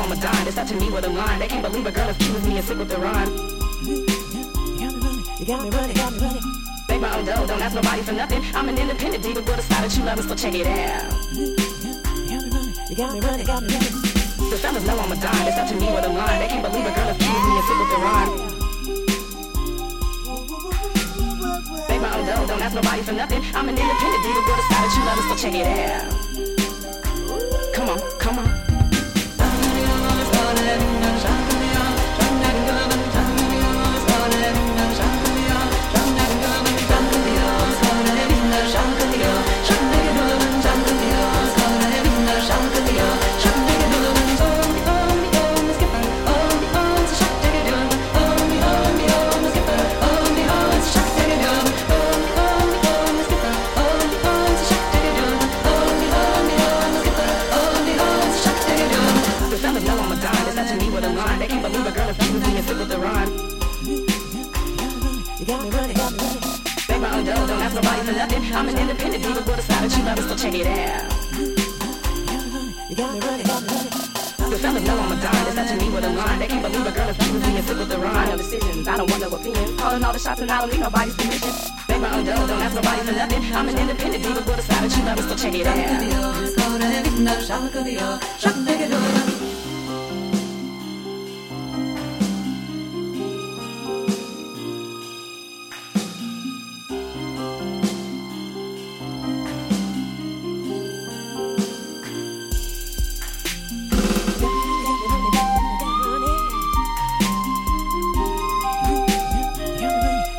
[0.00, 0.48] fellas know I'm a dime.
[0.48, 1.38] It's up to me with a line.
[1.38, 3.28] They can't believe a girl as cute as me and sick with the rhyme.
[5.38, 6.42] You got me running, you got me running.
[6.88, 8.42] Make my own dough, don't ask nobody for nothing.
[8.54, 11.12] I'm an independent diva with a style that you love, so check it out.
[12.90, 13.94] You got me running, got me running.
[14.50, 15.46] The fellas know I'm a dime.
[15.48, 16.40] It's up to me with a line.
[16.40, 18.30] They can't believe a girl as cute as me and sick with the rhyme.
[21.88, 23.42] Make my own dough, don't ask nobody for nothing.
[23.54, 26.08] I'm an independent diva with a style that you love, so check it out.
[27.74, 28.69] Come on, come on.
[30.60, 30.99] The
[62.62, 63.32] girl as cute as me and sick with the rhyme.
[65.38, 66.42] You got me running, got me running.
[66.88, 68.52] Make my own dough, don't ask nobody for nothing.
[68.52, 71.08] I'm an independent diva with a style that you love, so check it out.
[72.90, 73.90] You got me running, got me running.
[74.50, 75.46] The fellas know I'm a dime.
[75.46, 76.38] It's up to me with a line.
[76.40, 78.28] They can't believe a girl cute as me and sick with the rhyme.
[78.28, 79.80] No decisions, I don't want no opinions.
[79.80, 81.54] Calling all the shots and I don't need nobody's permission.
[81.88, 83.42] Make my own dough, don't ask nobody for nothing.
[83.54, 86.60] I'm an independent diva with a style that you love, so check it out.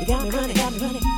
[0.00, 1.09] You got me running, got me running.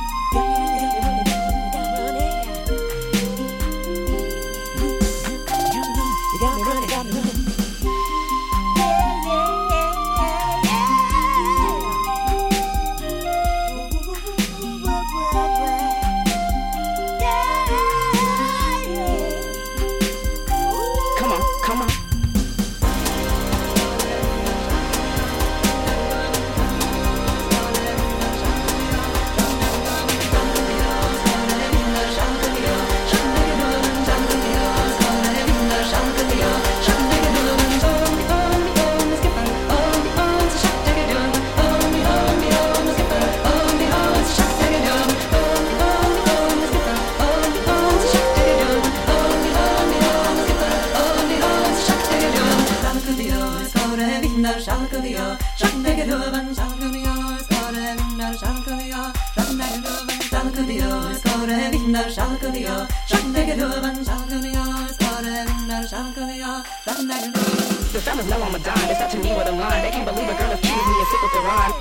[68.53, 68.89] I'm a dime.
[68.89, 69.81] It's up to me with line.
[69.81, 70.87] They can't believe a girl as me and
[71.23, 71.73] with the rhyme.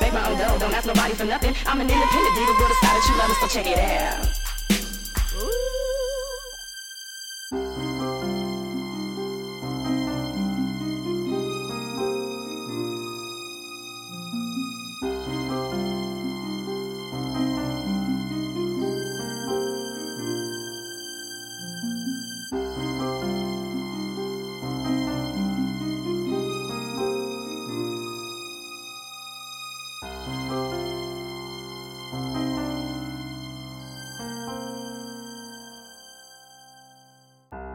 [0.00, 1.54] Make my own don't ask nobody for nothing.
[1.66, 4.41] I'm an independent diva with a style that you love, so check it out.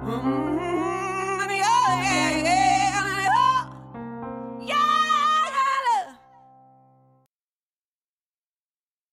[0.08, 0.67] Mm-hmm.